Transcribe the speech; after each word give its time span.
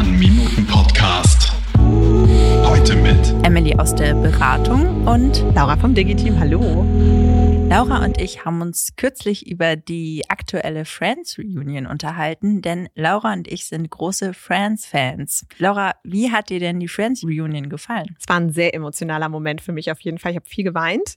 Sternminuten-Podcast. 0.00 1.52
Heute 2.64 2.96
mit 2.96 3.34
Emily 3.42 3.74
aus 3.76 3.94
der 3.94 4.14
Beratung 4.14 5.06
und 5.06 5.44
Laura 5.54 5.76
vom 5.76 5.94
Digiteam, 5.94 6.40
hallo. 6.40 6.86
Laura 7.70 8.04
und 8.04 8.20
ich 8.20 8.44
haben 8.44 8.62
uns 8.62 8.96
kürzlich 8.96 9.48
über 9.48 9.76
die 9.76 10.24
aktuelle 10.28 10.84
Friends 10.84 11.38
Reunion 11.38 11.86
unterhalten, 11.86 12.62
denn 12.62 12.88
Laura 12.96 13.32
und 13.32 13.46
ich 13.46 13.66
sind 13.66 13.88
große 13.88 14.34
Friends-Fans. 14.34 15.46
Laura, 15.58 15.92
wie 16.02 16.32
hat 16.32 16.50
dir 16.50 16.58
denn 16.58 16.80
die 16.80 16.88
Friends 16.88 17.22
Reunion 17.22 17.68
gefallen? 17.68 18.16
Es 18.18 18.28
war 18.28 18.38
ein 18.38 18.50
sehr 18.50 18.74
emotionaler 18.74 19.28
Moment 19.28 19.60
für 19.60 19.70
mich 19.70 19.92
auf 19.92 20.00
jeden 20.00 20.18
Fall. 20.18 20.32
Ich 20.32 20.36
habe 20.36 20.48
viel 20.48 20.64
geweint, 20.64 21.14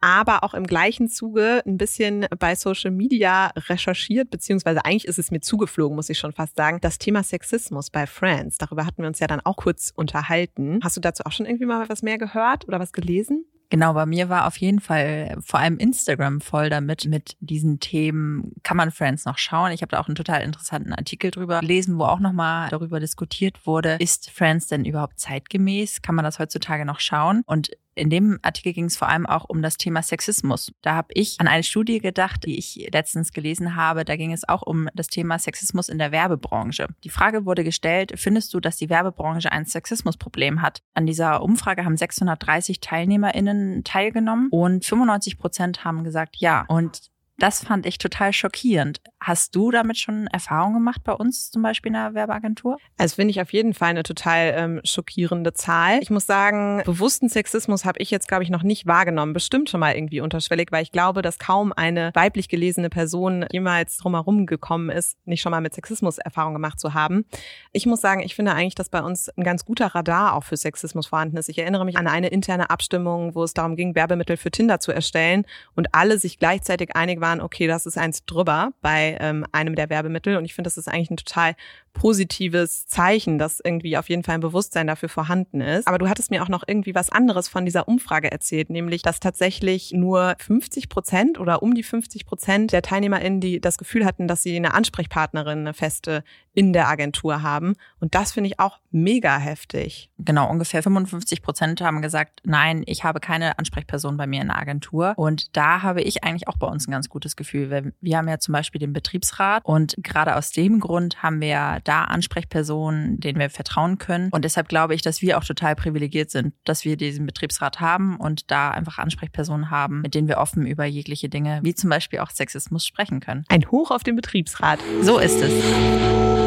aber 0.00 0.42
auch 0.42 0.54
im 0.54 0.66
gleichen 0.66 1.10
Zuge 1.10 1.62
ein 1.66 1.76
bisschen 1.76 2.26
bei 2.38 2.54
Social 2.54 2.92
Media 2.92 3.48
recherchiert, 3.54 4.30
beziehungsweise 4.30 4.86
eigentlich 4.86 5.04
ist 5.04 5.18
es 5.18 5.30
mir 5.30 5.40
zugeflogen, 5.40 5.96
muss 5.96 6.08
ich 6.08 6.18
schon 6.18 6.32
fast 6.32 6.56
sagen. 6.56 6.78
Das 6.80 6.96
Thema 6.96 7.22
Sexismus 7.22 7.90
bei 7.90 8.06
Friends, 8.06 8.56
darüber 8.56 8.86
hatten 8.86 9.02
wir 9.02 9.06
uns 9.06 9.20
ja 9.20 9.26
dann 9.26 9.40
auch 9.44 9.56
kurz 9.56 9.92
unterhalten. 9.94 10.80
Hast 10.82 10.96
du 10.96 11.02
dazu 11.02 11.24
auch 11.26 11.32
schon 11.32 11.44
irgendwie 11.44 11.66
mal 11.66 11.90
was 11.90 12.00
mehr 12.00 12.16
gehört 12.16 12.66
oder 12.66 12.80
was 12.80 12.94
gelesen? 12.94 13.44
Genau, 13.70 13.94
bei 13.94 14.04
mir 14.04 14.28
war 14.28 14.46
auf 14.46 14.56
jeden 14.56 14.80
Fall 14.80 15.36
vor 15.40 15.60
allem 15.60 15.78
Instagram 15.78 16.40
voll 16.40 16.70
damit, 16.70 17.06
mit 17.06 17.36
diesen 17.38 17.78
Themen. 17.78 18.52
Kann 18.64 18.76
man 18.76 18.90
Friends 18.90 19.24
noch 19.24 19.38
schauen? 19.38 19.70
Ich 19.70 19.80
habe 19.82 19.90
da 19.90 20.00
auch 20.00 20.08
einen 20.08 20.16
total 20.16 20.42
interessanten 20.42 20.92
Artikel 20.92 21.30
drüber 21.30 21.60
gelesen, 21.60 21.96
wo 21.96 22.02
auch 22.02 22.18
nochmal 22.18 22.68
darüber 22.70 22.98
diskutiert 22.98 23.66
wurde, 23.66 23.96
ist 24.00 24.30
Friends 24.30 24.66
denn 24.66 24.84
überhaupt 24.84 25.20
zeitgemäß? 25.20 26.02
Kann 26.02 26.16
man 26.16 26.24
das 26.24 26.40
heutzutage 26.40 26.84
noch 26.84 26.98
schauen? 26.98 27.42
Und 27.46 27.70
in 27.94 28.10
dem 28.10 28.38
Artikel 28.42 28.72
ging 28.72 28.86
es 28.86 28.96
vor 28.96 29.08
allem 29.08 29.26
auch 29.26 29.44
um 29.48 29.62
das 29.62 29.76
Thema 29.76 30.02
Sexismus. 30.02 30.72
Da 30.82 30.94
habe 30.94 31.08
ich 31.14 31.36
an 31.38 31.48
eine 31.48 31.62
Studie 31.62 31.98
gedacht, 31.98 32.44
die 32.44 32.58
ich 32.58 32.88
letztens 32.92 33.32
gelesen 33.32 33.76
habe. 33.76 34.04
Da 34.04 34.16
ging 34.16 34.32
es 34.32 34.48
auch 34.48 34.62
um 34.62 34.88
das 34.94 35.08
Thema 35.08 35.38
Sexismus 35.38 35.88
in 35.88 35.98
der 35.98 36.12
Werbebranche. 36.12 36.88
Die 37.04 37.10
Frage 37.10 37.44
wurde 37.44 37.64
gestellt, 37.64 38.12
findest 38.16 38.54
du, 38.54 38.60
dass 38.60 38.76
die 38.76 38.90
Werbebranche 38.90 39.50
ein 39.52 39.64
Sexismusproblem 39.64 40.62
hat? 40.62 40.82
An 40.94 41.06
dieser 41.06 41.42
Umfrage 41.42 41.84
haben 41.84 41.96
630 41.96 42.80
TeilnehmerInnen 42.80 43.84
teilgenommen 43.84 44.48
und 44.50 44.84
95 44.84 45.38
Prozent 45.38 45.84
haben 45.84 46.04
gesagt 46.04 46.36
ja. 46.36 46.64
Und 46.68 47.10
das 47.40 47.64
fand 47.64 47.86
ich 47.86 47.98
total 47.98 48.32
schockierend. 48.32 49.00
Hast 49.20 49.56
du 49.56 49.70
damit 49.70 49.98
schon 49.98 50.26
Erfahrungen 50.26 50.74
gemacht 50.74 51.02
bei 51.04 51.12
uns 51.12 51.50
zum 51.50 51.62
Beispiel 51.62 51.88
in 51.90 51.94
der 51.94 52.14
Werbeagentur? 52.14 52.78
Also 52.98 53.16
finde 53.16 53.30
ich 53.30 53.40
auf 53.40 53.52
jeden 53.52 53.74
Fall 53.74 53.90
eine 53.90 54.02
total 54.02 54.52
ähm, 54.56 54.80
schockierende 54.84 55.52
Zahl. 55.52 55.98
Ich 56.02 56.10
muss 56.10 56.26
sagen, 56.26 56.82
bewussten 56.84 57.28
Sexismus 57.28 57.84
habe 57.84 57.98
ich 57.98 58.10
jetzt, 58.10 58.28
glaube 58.28 58.44
ich, 58.44 58.50
noch 58.50 58.62
nicht 58.62 58.86
wahrgenommen. 58.86 59.32
Bestimmt 59.32 59.70
schon 59.70 59.80
mal 59.80 59.94
irgendwie 59.94 60.20
unterschwellig, 60.20 60.68
weil 60.70 60.82
ich 60.82 60.92
glaube, 60.92 61.22
dass 61.22 61.38
kaum 61.38 61.72
eine 61.72 62.10
weiblich 62.14 62.48
gelesene 62.48 62.90
Person 62.90 63.46
jemals 63.50 63.96
drumherum 63.96 64.46
gekommen 64.46 64.90
ist, 64.90 65.16
nicht 65.24 65.40
schon 65.40 65.50
mal 65.50 65.60
mit 65.60 65.74
Sexismus 65.74 66.18
Erfahrung 66.18 66.52
gemacht 66.52 66.78
zu 66.78 66.94
haben. 66.94 67.24
Ich 67.72 67.86
muss 67.86 68.00
sagen, 68.00 68.20
ich 68.20 68.34
finde 68.34 68.52
eigentlich, 68.52 68.74
dass 68.74 68.88
bei 68.88 69.02
uns 69.02 69.28
ein 69.30 69.44
ganz 69.44 69.64
guter 69.64 69.86
Radar 69.88 70.34
auch 70.34 70.44
für 70.44 70.56
Sexismus 70.56 71.06
vorhanden 71.06 71.36
ist. 71.36 71.48
Ich 71.48 71.58
erinnere 71.58 71.84
mich 71.84 71.96
an 71.96 72.06
eine 72.06 72.28
interne 72.28 72.70
Abstimmung, 72.70 73.34
wo 73.34 73.42
es 73.44 73.54
darum 73.54 73.76
ging, 73.76 73.94
Werbemittel 73.94 74.36
für 74.36 74.50
Tinder 74.50 74.80
zu 74.80 74.92
erstellen 74.92 75.44
und 75.74 75.94
alle 75.94 76.18
sich 76.18 76.38
gleichzeitig 76.38 76.94
einig 76.94 77.20
waren, 77.20 77.30
waren, 77.30 77.40
okay, 77.40 77.66
das 77.66 77.86
ist 77.86 77.98
eins 77.98 78.24
drüber 78.24 78.72
bei 79.10 79.16
ähm, 79.20 79.44
einem 79.52 79.74
der 79.74 79.90
Werbemittel. 79.90 80.36
Und 80.36 80.44
ich 80.44 80.54
finde, 80.54 80.66
das 80.68 80.76
ist 80.76 80.88
eigentlich 80.88 81.10
ein 81.10 81.16
total 81.16 81.54
positives 81.92 82.86
Zeichen, 82.86 83.38
dass 83.38 83.60
irgendwie 83.60 83.96
auf 83.96 84.08
jeden 84.08 84.22
Fall 84.22 84.36
ein 84.36 84.40
Bewusstsein 84.40 84.86
dafür 84.86 85.08
vorhanden 85.08 85.60
ist. 85.60 85.88
Aber 85.88 85.98
du 85.98 86.08
hattest 86.08 86.30
mir 86.30 86.42
auch 86.42 86.48
noch 86.48 86.62
irgendwie 86.66 86.94
was 86.94 87.10
anderes 87.10 87.48
von 87.48 87.64
dieser 87.64 87.88
Umfrage 87.88 88.30
erzählt, 88.30 88.70
nämlich, 88.70 89.02
dass 89.02 89.20
tatsächlich 89.20 89.92
nur 89.92 90.36
50 90.38 90.88
Prozent 90.88 91.40
oder 91.40 91.62
um 91.62 91.74
die 91.74 91.82
50 91.82 92.26
Prozent 92.26 92.72
der 92.72 92.82
TeilnehmerInnen, 92.82 93.40
die 93.40 93.60
das 93.60 93.78
Gefühl 93.78 94.04
hatten, 94.04 94.28
dass 94.28 94.42
sie 94.42 94.56
eine 94.56 94.74
Ansprechpartnerin, 94.74 95.60
eine 95.60 95.74
feste 95.74 96.22
in 96.52 96.72
der 96.72 96.88
Agentur 96.88 97.42
haben. 97.42 97.74
Und 98.00 98.14
das 98.14 98.32
finde 98.32 98.48
ich 98.48 98.58
auch 98.58 98.78
mega 98.90 99.38
heftig. 99.38 100.10
Genau, 100.18 100.50
ungefähr 100.50 100.82
55 100.82 101.42
Prozent 101.42 101.80
haben 101.80 102.02
gesagt, 102.02 102.40
nein, 102.44 102.82
ich 102.86 103.04
habe 103.04 103.20
keine 103.20 103.58
Ansprechperson 103.58 104.16
bei 104.16 104.26
mir 104.26 104.42
in 104.42 104.48
der 104.48 104.58
Agentur. 104.58 105.14
Und 105.16 105.56
da 105.56 105.82
habe 105.82 106.02
ich 106.02 106.24
eigentlich 106.24 106.48
auch 106.48 106.56
bei 106.56 106.66
uns 106.66 106.88
ein 106.88 106.90
ganz 106.90 107.08
gutes 107.08 107.36
Gefühl. 107.36 107.70
Weil 107.70 107.92
wir 108.00 108.16
haben 108.16 108.28
ja 108.28 108.38
zum 108.38 108.52
Beispiel 108.52 108.80
den 108.80 108.92
Betriebsrat 109.00 109.64
und 109.64 109.94
gerade 109.98 110.36
aus 110.36 110.50
dem 110.52 110.78
Grund 110.78 111.22
haben 111.22 111.40
wir 111.40 111.80
da 111.84 112.04
Ansprechpersonen, 112.04 113.18
denen 113.18 113.38
wir 113.38 113.48
vertrauen 113.50 113.98
können. 113.98 114.28
Und 114.30 114.44
deshalb 114.44 114.68
glaube 114.68 114.94
ich, 114.94 115.02
dass 115.02 115.22
wir 115.22 115.38
auch 115.38 115.44
total 115.44 115.74
privilegiert 115.74 116.30
sind, 116.30 116.54
dass 116.64 116.84
wir 116.84 116.96
diesen 116.96 117.24
Betriebsrat 117.24 117.80
haben 117.80 118.16
und 118.16 118.50
da 118.50 118.70
einfach 118.70 118.98
Ansprechpersonen 118.98 119.70
haben, 119.70 120.02
mit 120.02 120.14
denen 120.14 120.28
wir 120.28 120.38
offen 120.38 120.66
über 120.66 120.84
jegliche 120.84 121.28
Dinge, 121.28 121.60
wie 121.62 121.74
zum 121.74 121.90
Beispiel 121.90 122.18
auch 122.18 122.30
Sexismus, 122.30 122.86
sprechen 122.86 123.20
können. 123.20 123.44
Ein 123.48 123.70
Hoch 123.70 123.90
auf 123.90 124.02
den 124.02 124.16
Betriebsrat. 124.16 124.80
So 125.02 125.18
ist 125.18 125.40
es. 125.40 126.39